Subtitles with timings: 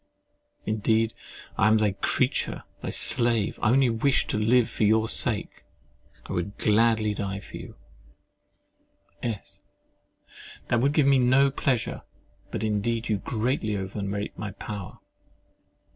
[0.65, 1.13] Indeed
[1.59, 7.13] I am thy creature, thy slave—I only wish to live for your sake—I would gladly
[7.13, 7.75] die for you—
[9.21, 9.59] S.
[10.69, 12.01] That would give me no pleasure.
[12.49, 14.97] But indeed you greatly overrate my power.